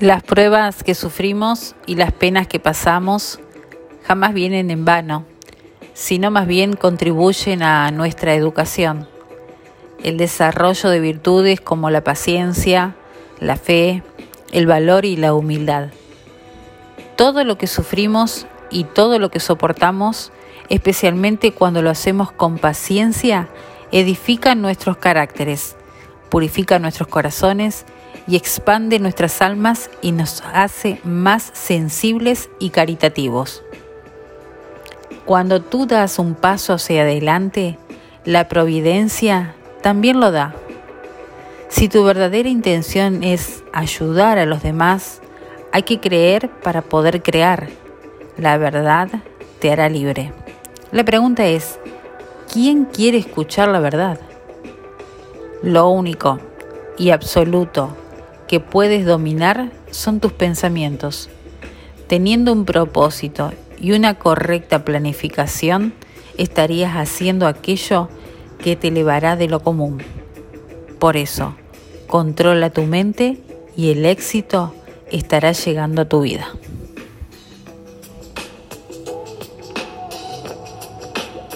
Las 0.00 0.22
pruebas 0.22 0.84
que 0.84 0.94
sufrimos 0.94 1.74
y 1.84 1.96
las 1.96 2.12
penas 2.12 2.46
que 2.46 2.60
pasamos 2.60 3.40
jamás 4.04 4.32
vienen 4.32 4.70
en 4.70 4.84
vano, 4.84 5.24
sino 5.92 6.30
más 6.30 6.46
bien 6.46 6.76
contribuyen 6.76 7.64
a 7.64 7.90
nuestra 7.90 8.34
educación. 8.34 9.08
El 10.04 10.16
desarrollo 10.16 10.88
de 10.88 11.00
virtudes 11.00 11.60
como 11.60 11.90
la 11.90 12.04
paciencia, 12.04 12.94
la 13.40 13.56
fe, 13.56 14.04
el 14.52 14.68
valor 14.68 15.04
y 15.04 15.16
la 15.16 15.34
humildad. 15.34 15.88
Todo 17.16 17.42
lo 17.42 17.58
que 17.58 17.66
sufrimos 17.66 18.46
y 18.70 18.84
todo 18.84 19.18
lo 19.18 19.32
que 19.32 19.40
soportamos, 19.40 20.30
especialmente 20.68 21.50
cuando 21.50 21.82
lo 21.82 21.90
hacemos 21.90 22.30
con 22.30 22.58
paciencia, 22.58 23.48
edifica 23.90 24.54
nuestros 24.54 24.96
caracteres, 24.96 25.74
purifica 26.28 26.78
nuestros 26.78 27.08
corazones 27.08 27.84
y 28.28 28.36
expande 28.36 28.98
nuestras 28.98 29.40
almas 29.40 29.90
y 30.02 30.12
nos 30.12 30.42
hace 30.52 31.00
más 31.02 31.50
sensibles 31.54 32.50
y 32.58 32.70
caritativos. 32.70 33.64
Cuando 35.24 35.62
tú 35.62 35.86
das 35.86 36.18
un 36.18 36.34
paso 36.34 36.74
hacia 36.74 37.02
adelante, 37.02 37.78
la 38.24 38.46
providencia 38.46 39.54
también 39.80 40.20
lo 40.20 40.30
da. 40.30 40.54
Si 41.68 41.88
tu 41.88 42.04
verdadera 42.04 42.50
intención 42.50 43.24
es 43.24 43.64
ayudar 43.72 44.38
a 44.38 44.46
los 44.46 44.62
demás, 44.62 45.22
hay 45.72 45.82
que 45.82 45.98
creer 45.98 46.50
para 46.62 46.82
poder 46.82 47.22
crear. 47.22 47.68
La 48.36 48.58
verdad 48.58 49.08
te 49.58 49.72
hará 49.72 49.88
libre. 49.88 50.32
La 50.92 51.04
pregunta 51.04 51.46
es, 51.46 51.78
¿quién 52.52 52.84
quiere 52.84 53.18
escuchar 53.18 53.68
la 53.68 53.80
verdad? 53.80 54.20
Lo 55.62 55.88
único 55.88 56.38
y 56.96 57.10
absoluto 57.10 57.96
que 58.48 58.60
puedes 58.60 59.06
dominar 59.06 59.70
son 59.90 60.20
tus 60.20 60.32
pensamientos. 60.32 61.30
Teniendo 62.08 62.52
un 62.52 62.64
propósito 62.64 63.52
y 63.78 63.92
una 63.92 64.14
correcta 64.14 64.84
planificación, 64.84 65.92
estarías 66.38 66.94
haciendo 66.94 67.46
aquello 67.46 68.08
que 68.58 68.74
te 68.74 68.88
elevará 68.88 69.36
de 69.36 69.48
lo 69.48 69.60
común. 69.60 70.02
Por 70.98 71.16
eso, 71.16 71.54
controla 72.06 72.70
tu 72.70 72.82
mente 72.82 73.38
y 73.76 73.90
el 73.90 74.04
éxito 74.06 74.74
estará 75.12 75.52
llegando 75.52 76.02
a 76.02 76.08
tu 76.08 76.22
vida. 76.22 76.48